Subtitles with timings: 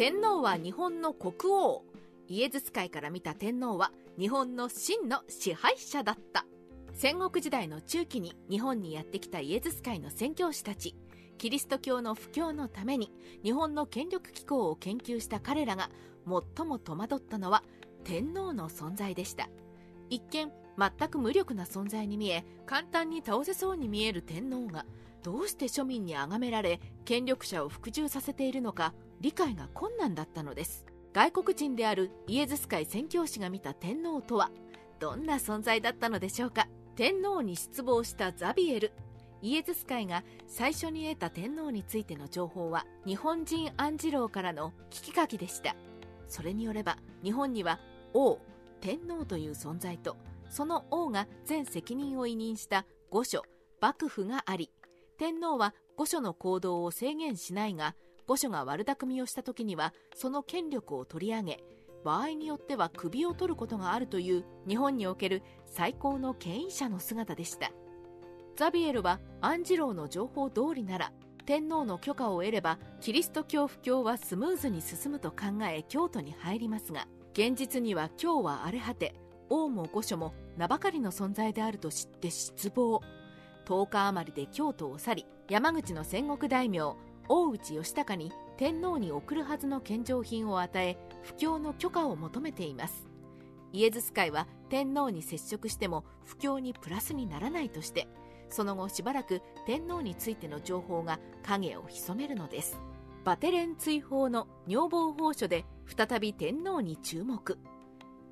[0.00, 1.84] 天皇は日本の国王。
[2.26, 6.46] イエズス会から見た天皇は日本の真の支配者だった。
[6.94, 10.96] 戦国時代の中期に日本にやってきたイエズス会の宣教師たち。
[11.36, 13.12] キリスト教の布教のために
[13.44, 15.90] 日本の権力機構を研究した彼らが
[16.26, 17.62] 最も戸惑ったのは
[18.02, 19.50] 天皇の存在でした。
[20.08, 24.86] 一見全く無力な存在に見え簡単に倒せそうに見える天皇が
[25.22, 30.86] どうして庶民に崇められ権力者を服従させているのか理解が困難だったのです。
[31.12, 34.50] 外国人であるイエズス会宣教師が見た天皇とは
[34.98, 36.68] どんな存在だったのでしょうか。
[36.96, 38.92] 天皇に失望したザビエル。
[39.42, 45.74] イエズス会が最初に得た天皇についての情報は日本人安次郎からの聞き書きでした。
[46.28, 47.80] それによれば日本には
[48.14, 48.38] 王
[48.80, 50.16] 天皇という存在と
[50.48, 53.42] その王が全責任を委任した御所
[53.80, 54.70] 幕府があり
[55.18, 57.94] 天皇は御所の行動を制限しないが
[58.30, 61.64] 御所が悪巧みをした時にはその権力を取り上げ
[62.04, 67.72] 場合によっては首を取ることがあるという日本における最高の権威者の姿でした。
[68.54, 71.12] ザビエルはアンジローの情報通りなら
[71.44, 79.14] 天皇の許可を得ればキリスト教布教はスムーズに進むと考え京都に入りますが現実には今日は荒れ果て
[79.48, 83.00] 王も御所も名ばかりの存在であると知って失望。
[83.66, 86.96] 10日余りで京都を去り山口の戦国大名
[87.32, 93.06] 大内義高に天皇に送るはずの献上品を与え布教の許可を求めています。
[93.72, 98.08] イエズス会は天皇に接触しても布教にプラスにならないとして
[98.48, 102.80] その後しばらく天皇についての情報が影を潜めるのです。
[103.22, 107.58] バテレン追放の女房法書で再び天皇に注目。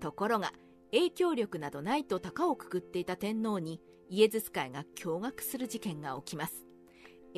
[0.00, 0.54] ところが
[0.90, 6.65] 影響力などないと高をくくっていた天皇にイエズス会が驚愕する事件が起きます。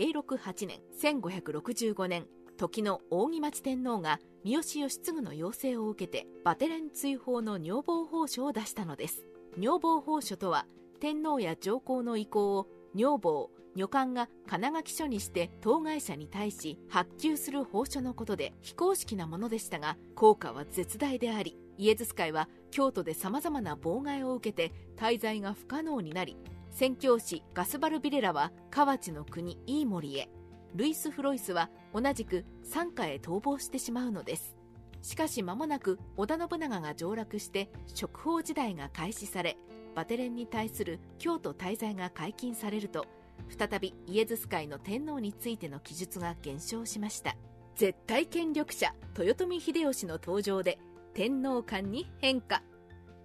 [0.00, 2.24] 永禄8年1565年
[2.56, 9.24] 時の扇町天皇が三好義継の要請を受けてバテレン追放の女房法書を出したのです。
[9.58, 10.66] 女房法書とは
[11.00, 26.36] 天皇や上皇の意向を女房女官が金書き書にして当該者に対し発給する法書のことで非公式なものでしたが効果は絶大でありイエズス会は京都で様々な妨害を受けて滞在が不可能になり
[26.70, 30.28] 宣教師ガスバル・ビレラは河内の国イーモリへ。
[30.74, 34.54] ルイス・フロイスは同じく傘下へ逃亡してしまうのです。
[35.02, 39.56] しかし間もなく織田信長が上洛して食法時代が開始され
[39.94, 43.06] バテレンに対する京都滞在が解禁されると
[43.48, 47.36] 再びイエズス会の天皇についての記述が減少しました。
[47.76, 50.78] 絶対権力者豊臣秀吉の登場で
[51.14, 52.62] 天皇観に変化。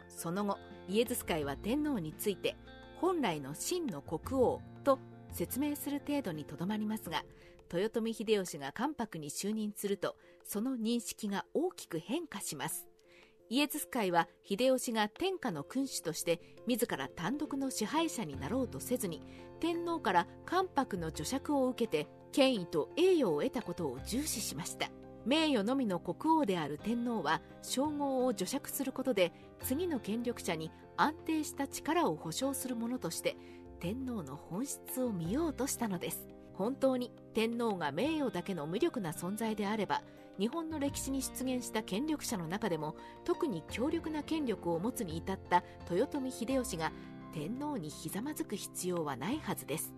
[0.07, 2.55] その後イエズス会は天皇について
[3.03, 4.97] 本来の真の国王と
[5.29, 7.25] 説明する程度にとどまりますが
[7.73, 10.15] 豊臣秀吉が関白に就任すると
[10.45, 12.87] その認識が大きく変化します。
[13.49, 19.21] イエズス会は秀吉が天下の君主として自ら単独の支配者になろうとせずに
[19.59, 24.89] 天皇から関白の助爵を受けて権威と栄誉を得たことを重視しました。
[25.25, 33.37] 名誉のみの国王である天皇は称号を除爵することで次の権力者に安定した力を保障するものとして
[33.79, 36.27] 天皇の本質を見ようとしたのです。
[36.53, 40.03] 本当に天皇が名誉だけの無力な存在であれば
[40.39, 46.91] 日本の歴史に出現した権力者の中でも特に強力な権力を持つに至った豊臣秀吉が
[47.33, 49.93] 天皇にひざまずく必要はないはずです。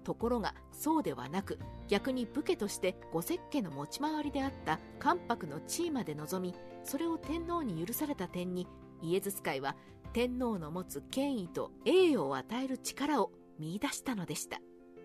[0.00, 8.66] ところがそうではなく逆に武家として御石家の持ち回りであった関白の地位まで望みそれを天皇に許された点に
[9.02, 9.76] イエズス会は
[10.12, 14.58] 天皇の持つ権威と栄誉を与える力を見出したのでした。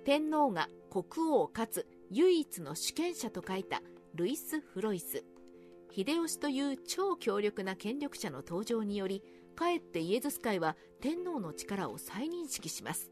[0.04, 3.82] 天皇が国王かつ唯一の主権者と書いた
[4.16, 5.24] ルイス・フロイス。
[5.92, 9.24] 秀吉という超強力な権力者の登場により
[9.56, 13.12] かえってイエズス会は天皇の力を再認識します。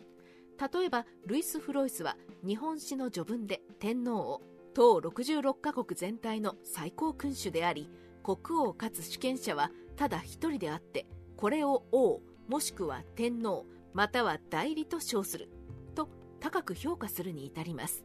[0.60, 2.16] 例えばルイス・フロイスは
[2.46, 4.42] 日本史の序文で天皇を
[4.74, 7.90] 当66カ国全体の最高君主であり
[8.24, 11.06] 国王かつ主権者はただ一人であって
[11.38, 15.50] これを王もしくは天皇または代理と称する
[15.96, 18.04] と高く評価するに至ります。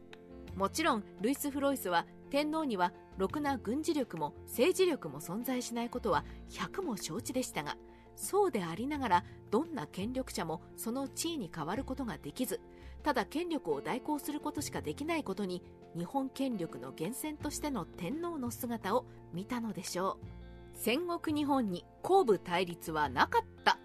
[0.55, 7.77] もちろんルイス・フロイスは天皇にはろくな軍事力も政治力も存在しないことは100も承知でしたが
[8.15, 12.59] そうでありながらどんな権力者もその地位に変わることができず
[13.03, 15.63] ただ権力を代行することしかできないことに
[15.97, 20.25] 日本権力の源泉としての天皇の姿を見たのでしょう。
[20.73, 23.79] 戦国日本に後部対立はなかった。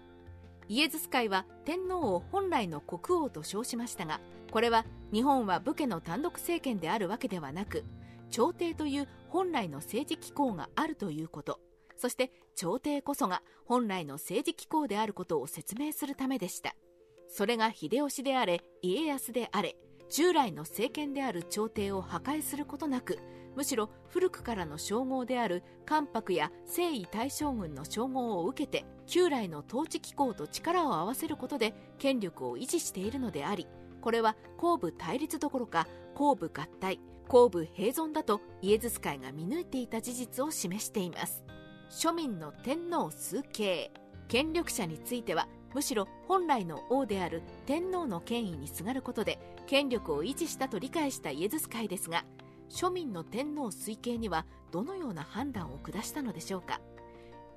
[0.67, 4.19] イエズス会は天皇を本来の国王と称しましたが
[4.51, 7.83] これは日本は武家の単独政権であるわけではなく
[8.31, 11.59] 朝廷という本来の政治機構があるということ。
[11.97, 16.75] そして朝廷こそが本来の政治機構であることを説明するためでした。
[17.27, 19.75] それが秀吉であれ家康であれ
[20.09, 23.19] 従来の政権である朝廷を破壊することなく
[23.55, 33.67] むしろ古くからの称号である関白や征夷大将軍の称号を受けて旧来の統治機構と力を合わせることで権力を維持しているのであり
[34.01, 41.43] これは後部対立どころか後部合体後部併存だとイエズス会が見抜いていた事実を示しています。
[41.89, 43.91] 庶民の天皇崇敬。
[44.27, 49.37] 権力者についてはむしろ本来の王である天皇の権威にすがることで
[49.67, 52.25] 権力を維持したと理解したイエズス会ですが
[52.69, 56.81] 庶民の天皇推計にはどのような判断を下したのでしょうか。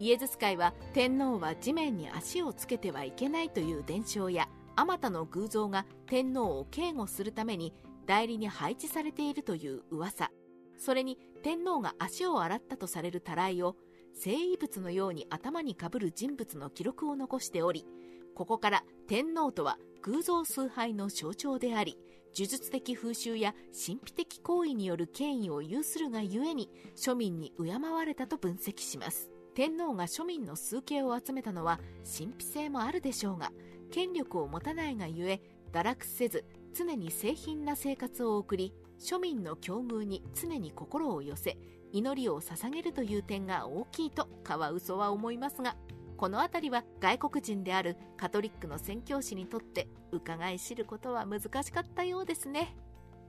[0.00, 7.74] イエズス会は天皇は地面に足をつけてはいけないという伝承やあまたの偶像が天皇を警護するために
[8.06, 10.30] 代理に配置されているという噂。
[10.76, 13.74] それに天皇が足を洗ったとされるたらいを
[14.20, 17.86] 聖遺物のように頭にかぶる人物の記録を残しており
[18.34, 21.96] ここから天皇とは偶像崇拝の象徴であり
[22.36, 29.30] 呪術的風習や神秘的行為による権威を有するがゆえに庶民に敬われたと分析します。
[29.54, 33.50] 天皇が庶民の崇敬を集めたのは神秘性もあるでしょうが
[33.90, 35.40] 権力を持たないがゆえ
[35.72, 36.44] 堕落せず
[36.74, 41.56] 常に清貧な生活を送り庶民の境遇に常に心を寄せ
[41.92, 45.76] 祈りを捧げるという点が大きいとカワウソは思いますが
[46.18, 52.76] この辺りは外国人であるカトリックの宣教師にとって伺い知ることは難しかったようですね。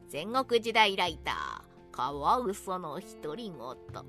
[0.08, 4.04] 戦国時代ライターカワウソの独り言。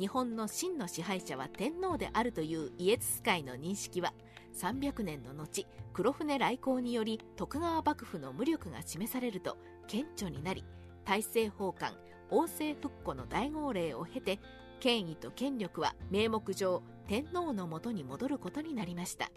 [0.00, 4.14] 日本の真の支配者は天皇であるというイエズス会の認識は
[4.56, 10.64] 300年の後黒船来航により徳川幕府の無力が示されると顕著になり
[11.08, 11.94] 大政奉還
[12.28, 14.38] 王政復古の大号令を経て
[14.78, 19.30] 権威と権力は名目上天皇のもとに戻ることになりました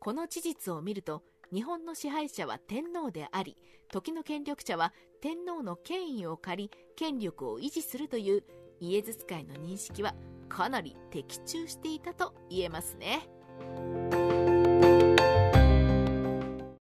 [0.00, 3.58] この事実を見ると日本の支配者は天皇であり
[3.92, 8.42] 時の権力者は天皇の権威を借り権力を維持するという
[8.80, 10.14] イエズス会の認識は
[10.48, 13.28] かなり的中していたと言えますね。